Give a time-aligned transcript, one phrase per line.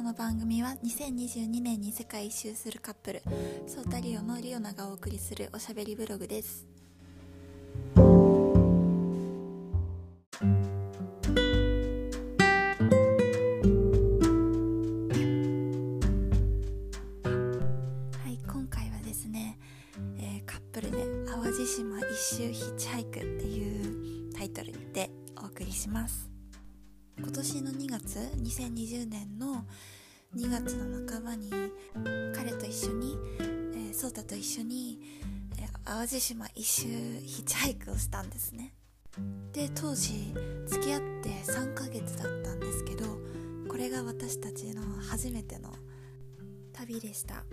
[0.00, 3.22] この番組は2022年に世界一周するカップル
[3.66, 6.66] ソータリオのリオナがお送りするおしゃべりブログです。
[7.94, 8.02] は
[18.26, 19.58] い今回はですね、
[20.16, 20.96] えーカップルで
[21.30, 26.30] 淡路島一周ヒッチハイクっていうタイトルでお送りします。
[27.18, 29.49] 今年の2月2020年の
[30.36, 31.50] 2月の半ばに
[32.34, 35.00] 彼と一緒に、えー、ソーと一緒に、
[35.58, 38.74] えー淡路島一周ヒッチハイクをしたんですね。
[39.52, 40.32] で当時
[40.66, 43.06] 付き合って3ヶ月だったんですけど
[43.68, 45.74] これが私たちの初めての
[46.72, 47.44] 旅でした。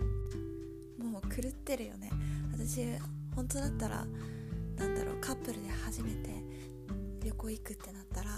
[0.98, 2.10] もう狂ってるよね。
[2.52, 2.86] 私
[3.34, 4.06] 本当だったら
[4.76, 6.30] なんだろうカップルで初めて
[7.24, 8.30] 旅行行くってなったら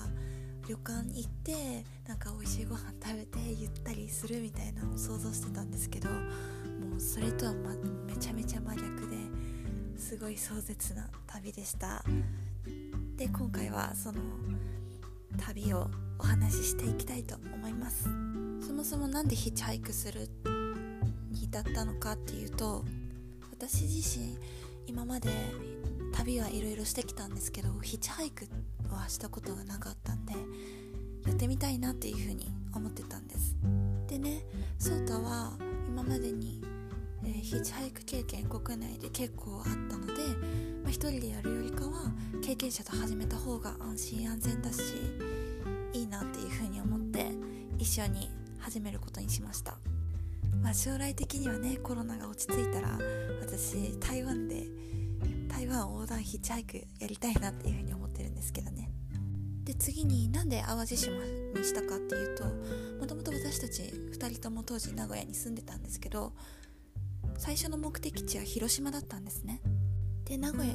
[0.70, 6.14] 旅館行ってなんか美味しいご飯食べてゆったりするみたいなのを想像してたんですけども
[6.96, 7.70] うそれとは、ま、
[8.06, 9.16] めちゃめちゃ真逆で
[9.98, 12.04] すごい壮絶な旅でした。
[13.16, 14.20] で今回はその
[15.44, 15.90] 旅を
[16.20, 18.04] お話ししていきたいと思います。
[18.64, 20.28] そもそも何でヒッチハイクする
[21.32, 22.84] に至ったのかっていうと
[23.50, 24.38] 私自身
[24.86, 25.30] 今まで
[26.20, 28.46] 旅はいろいろしてきたんですけどヒッチハイク
[28.90, 30.34] はしたことがなかったんで
[31.26, 33.56] やってみたいなっていうふうに思ってたんです。
[34.06, 34.44] でね
[34.78, 35.56] ソータは
[35.88, 36.62] 今までに、
[37.24, 40.12] えーヒッチハイク経験国内で結構あったので、
[40.82, 42.12] まあ、一人でやるよりかは
[42.44, 44.80] 経験者と始めた方が安心安全だし
[45.94, 47.26] いいなっていうふうに思って
[47.78, 49.78] 一緒に始めることにしました。
[50.62, 52.98] まあ、将来的にはねコロナが落ち着いたら
[53.40, 54.66] 私台湾で
[55.70, 58.90] 台湾横断ヒッチハイクやりたいなっていうふうに思ってるんですけどね。
[59.62, 62.44] で次になんで淡路島にしたかっていうと
[62.98, 66.32] もともと私たち2人とも当時名古屋に住んでたんですけど
[67.38, 69.60] 最初の目的地は広島だったんですね。
[70.24, 70.74] で名古屋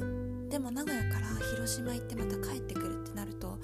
[0.50, 3.60] でも名古屋から広島行ってまた帰ってくるってなると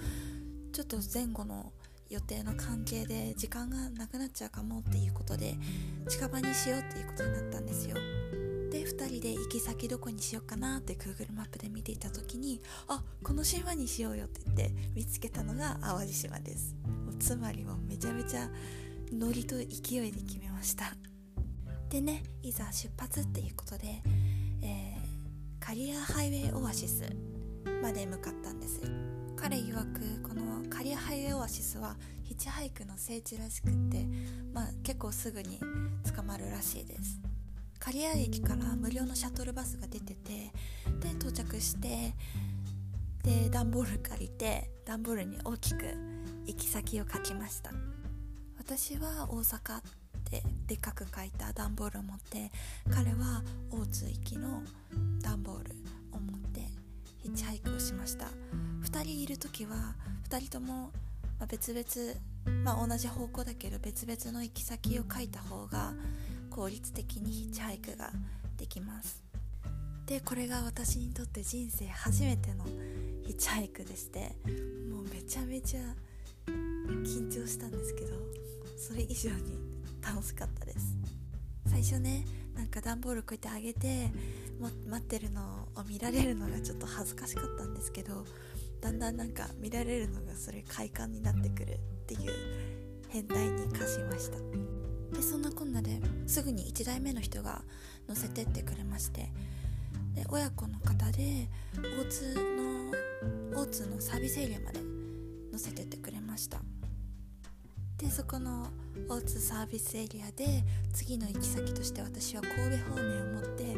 [0.73, 1.71] ちょっと前後の
[2.09, 5.55] 予定の関係で時間がなくなっちゃうかもっていうことで
[6.09, 7.95] 近場にしようっていうことになったんですよ。
[9.21, 16.75] で行き先どこにしようかなって Google マップで見ていた時にあこの島にしようよって言って見つけたのが淡路島です。
[17.19, 18.49] つまりもうめちゃめちゃ
[19.13, 19.63] ノリと勢
[20.05, 20.95] いで決めました。
[21.89, 24.01] でねいざ出発っていうことで、
[24.63, 25.01] えー
[25.61, 27.03] カリアハイウェイオアシス
[27.83, 28.81] まで向かったんです。
[29.37, 34.05] 彼曰くこのカリアハイウェイオアシスはヒッチハイクの聖地らしくって、
[34.53, 35.59] まあ、結構すぐに
[36.15, 37.21] 捕まるらしいです。
[37.81, 40.51] カリア駅から無料のシャトルバスが出てて
[40.99, 42.13] で到着して
[43.23, 45.85] で段ボール借りて段ボールに大きく
[46.45, 47.71] 行き先を書きました。
[48.59, 49.81] 私は大阪っ
[50.29, 52.51] てでっかく書いた段ボールを持って
[52.91, 54.61] 彼は大津行きの
[55.21, 55.75] 段ボール
[56.13, 56.61] を持って
[57.23, 58.27] ヒッチハイクをしました。
[58.83, 59.95] 2人いる時は
[60.29, 60.91] 2人とも
[61.49, 65.93] 別々、まあ、同じ方向だけど別々の行き先を書いた方が
[66.51, 68.11] 効率的にヒッチハイクが
[68.57, 69.23] できます。
[70.05, 72.65] でこれが私にとって人生初めての
[73.25, 74.35] ヒッチハイクでして
[74.91, 75.81] もうめちゃめちゃ
[76.47, 78.17] 緊張したんですけど
[78.77, 79.57] それ以上に
[80.01, 80.97] 楽しかったです。
[81.67, 84.11] 最初ねなんか段ボールこうやってあげて
[84.59, 88.25] も待ってるのを見られるのがちょっと恥ずかしかったんですけど
[88.81, 92.31] だんだんなんか見られるのがそれ快感になってくるっていう
[93.07, 94.80] 変態に化しました。
[95.13, 97.61] でそんなこんなですぐに1台目の人が
[98.07, 99.29] 乗せてってくれまして
[100.15, 102.33] で親子の方で大津
[103.53, 104.79] の大津のサービスエリアまで
[105.51, 106.59] 乗せてってくれました。
[107.97, 108.67] でそこの
[109.07, 113.73] 大津サービスエリアで次の行き先として私は神戸方面を持って、え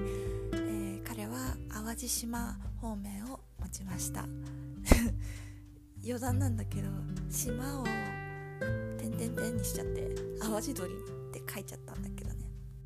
[0.69, 0.83] ー
[1.15, 4.25] 彼は淡路島方面を持ちました。
[6.03, 6.87] 余談なんだけど
[7.29, 7.83] 島を
[8.97, 10.09] 点々点にしちゃって
[10.39, 10.91] 淡路鳥
[11.39, 12.35] って書いちゃったんだけどね。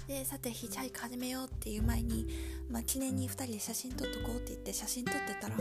[0.08, 2.28] でさてヒッチハイク始めようっていう前に、
[2.70, 5.56] まあ、記念に2人で写真撮っとこうって言って写真撮ってたら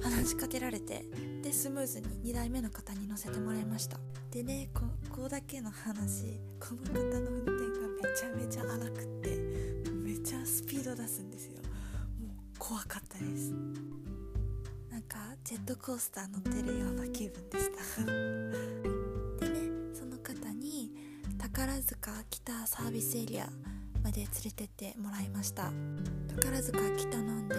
[0.00, 1.04] 話しかけられて
[1.42, 3.98] でスムーズに2台目の方に乗せてもらいました。
[4.30, 9.36] でねここだけの話この方の運転がめちゃめちゃ荒くって
[9.90, 11.60] めちゃスピード出すんですよ。
[12.20, 13.50] もう怖かったです。
[14.88, 17.70] なんかジェットコースター乗ってるような気分でし
[18.86, 19.01] た。
[21.62, 23.48] 宝塚北サービスエリア
[24.02, 25.72] まで連れてってもらいました。
[26.34, 27.54] 宝塚北なんで、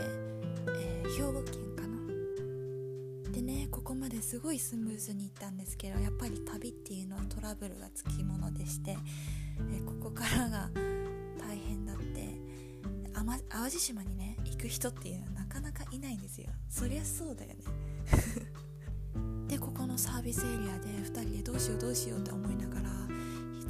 [0.78, 3.32] えー兵庫県かな。
[3.32, 8.98] でねここまですごいスムーズにいったんですけどやっぱり旅っていうのはトラブルがつきものでして
[9.72, 10.70] えここからが
[11.40, 12.44] 大変だって。
[13.50, 16.50] 淡路島にね行く人っていうのはなかなかいないんですよ。
[16.68, 17.64] そりゃそうだよね。
[19.48, 22.73] でここのサービスエリアで2人でどうしようどうしようって思いながら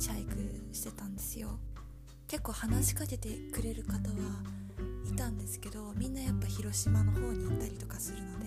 [0.03, 0.35] チハイク
[0.73, 1.57] してたんですよ。
[2.27, 3.97] 結構話しかけてくれる方は
[5.09, 8.45] いたんですけどみんなやっぱ広島の方に行ったりとかするので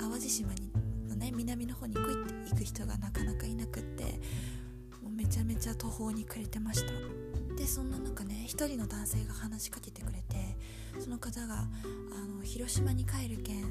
[0.00, 0.72] 淡路島に
[1.08, 2.08] のね南の方に行く
[2.50, 4.02] 行く人がなかなかいなくって
[5.00, 6.92] もうめちゃめちゃ途方に暮れてました。
[7.56, 10.56] でそんな中ね一人の男性が話しかけてくれて
[10.98, 13.62] その方があの広島に帰るけん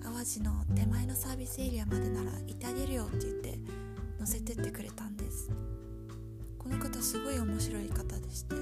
[0.00, 3.58] 淡路の手前のサービスエリアまでなら行ってあげるよって言って
[4.20, 5.50] 乗せてってくれたんです。
[6.66, 8.56] この方すごい面白い方でして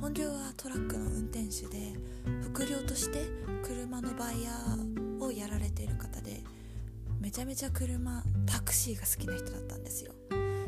[0.00, 1.92] 本業はトラックの運転手で
[2.40, 3.26] 副業として
[3.64, 6.40] 車のバイヤーをやられている方で
[7.20, 10.12] めちゃめちゃ車タクシーが好きな人だったんですよ。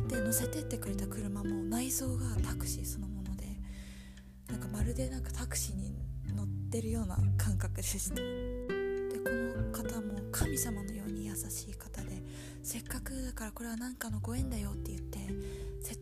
[0.08, 3.44] で乗せてってくれた車も内装がタクシーそのもので
[4.48, 5.94] なんかまるでなんかタクシーに
[6.34, 8.16] 乗ってるような感覚でした。
[8.16, 8.22] で
[9.22, 12.20] この方も神様のように優しい方で
[12.64, 15.13] せっかくだからこれは何かのご縁だよって言って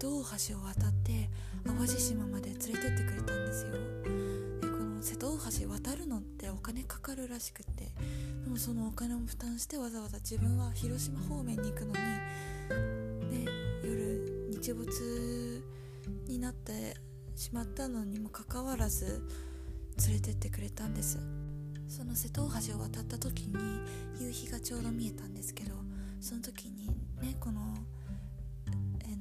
[0.02, 1.30] 戸大橋を渡って
[1.64, 3.70] 淡路島まで連れてってくれたんですよ。
[4.60, 7.92] でこの瀬戸大橋渡るのってお金かかるらしくて
[8.42, 11.92] でもそのお金を負担してわざわざ自分は広島方面に行くのに
[13.30, 13.50] で
[13.84, 15.64] 夜日没
[16.26, 16.96] になって
[17.36, 19.22] しまったのにもかかわらず
[20.08, 21.20] 連れてってくれたんです。
[21.86, 23.54] その瀬戸大橋を渡った時に
[24.18, 25.76] 夕日がちょうど見えたんですけど
[26.20, 26.88] その時に
[27.20, 27.60] ねこの、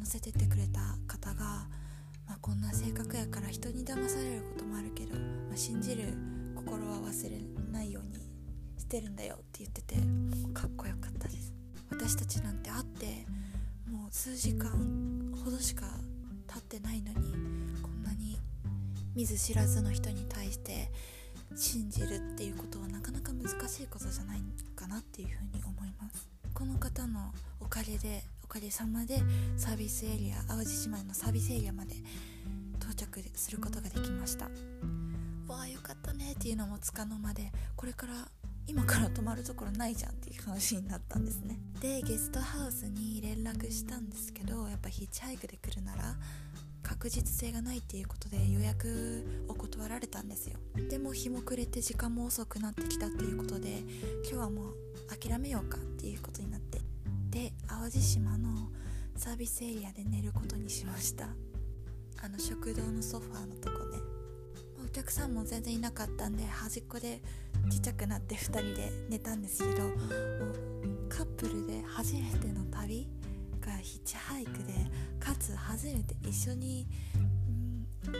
[0.02, 1.68] 乗せてってくれた方が、
[2.28, 6.16] まあ、こんな性格やから人に騙されることもあるけど、まあ、信じる
[6.56, 7.40] 心は忘れ
[7.72, 8.16] ないように
[8.80, 9.96] してるんだよって言ってて
[10.56, 11.54] かっこよかったです。
[11.92, 13.28] 私たちなんて会って
[13.88, 14.72] もう数時間
[15.46, 15.86] ほどしか
[16.48, 17.32] 経ってないのに
[17.84, 18.40] こんなに
[19.14, 20.90] 見ず知らずの人に対して
[21.56, 24.42] 信じるっていうことはなかなか難しいことじゃない
[24.76, 26.28] かなっていうふうに思います。
[26.56, 29.18] この方のおかげでかげさまで
[29.56, 31.96] サービスエリア淡路島のサービスエリアまで
[32.82, 34.50] 到着することができました。
[35.48, 38.14] わあよかったねっていうのもつかの間でこれから
[38.68, 41.62] 今から泊まるところないじゃんっていう話になったんですね。
[41.80, 46.18] でゲストハウスに連絡したんですけどやっぱヒッチハイクで来るなら
[46.84, 50.58] 確実性がないっていうことで予約を断られたんですよ。
[50.90, 53.80] でも日も暮れて時間も遅くなってきたっていうことで
[54.24, 54.76] 今日はもう
[55.18, 56.82] 諦めようかっていうことになって
[57.32, 58.70] で淡路島の
[59.16, 61.30] サービスエリアで寝ることにしました。
[62.22, 63.98] あの食堂のソファーのとこね。
[64.86, 67.22] お客さんも全然いなかったんで端っこで
[67.70, 69.96] ちっちゃくなって2人で寝たんですけどもう
[71.08, 73.08] カップルで初めての旅
[73.62, 74.74] がヒッチハイクで
[75.20, 78.16] かつ初めて一緒に、うん、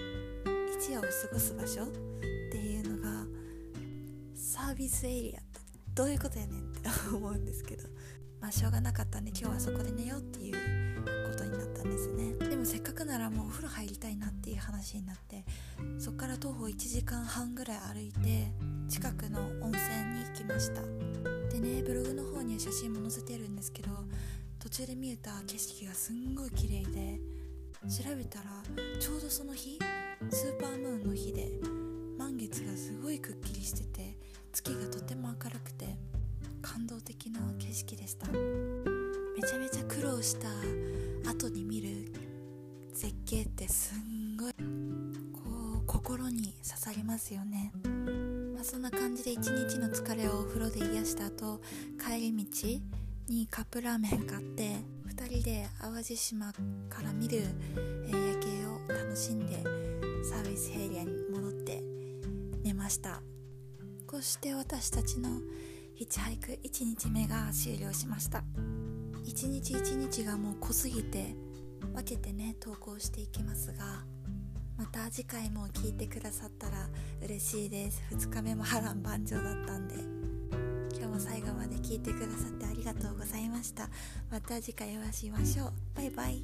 [0.80, 1.88] 一夜を過ごす場所っ
[2.52, 3.26] ていうのが
[4.34, 5.60] サービスエリアって
[5.94, 7.84] どういうことやねんって思うんですけど。
[8.42, 12.34] まあしょうがなかったんで今日はそこで寝ようっていうことになったんですね。
[12.50, 15.46] でもせっかくならもうお風呂入りたいなっていう話になって
[16.00, 18.52] そっから徒歩1時間半ぐらい歩いて
[18.90, 20.82] 近くの温泉に行きました。
[21.52, 23.90] でねブログの方には写真も載せてるんですけど
[24.60, 27.20] 途中で見えた景色がすんごい綺麗で
[27.90, 28.46] 調べたら
[29.00, 29.80] ちょうどその日
[30.30, 31.50] スーパームーンの日で
[32.18, 34.18] 満月がすごいくっきりしてて
[34.52, 35.98] 月がとても明るくて
[36.62, 38.28] 感動的な景色でした。
[39.42, 40.50] めちゃめちゃ苦労した
[41.30, 42.12] 後に見る
[42.94, 44.54] 絶景ってすんごい
[45.34, 47.72] こう心に刺さりますよね、
[48.54, 51.60] まあ、そんな感じで一日の疲れをお風呂で癒した後
[52.00, 52.46] 帰り道
[53.30, 54.76] にカップラーメン買って
[55.08, 56.52] 2人で淡路島
[56.90, 57.44] から見る、
[58.08, 59.64] え夜景を楽しんで
[60.24, 61.82] サービスエリアに戻って
[62.64, 63.22] 寝ました。
[64.08, 65.30] こうして私たちの
[66.02, 68.44] ヒッチハイク1日目が終了しました。
[69.24, 71.36] 一日一日がもう濃すぎて
[71.94, 74.04] 分けてね投稿していきますが
[74.80, 76.90] また次回も聞いてくださったら
[77.24, 78.02] 嬉しいです。
[78.14, 79.94] 2日目も波乱万丈だったんで。
[80.98, 83.88] 今日も最後まで聞いてくださってありがとうございました。
[84.32, 85.74] また次回お会いしましょう。
[85.94, 86.42] バイバイ。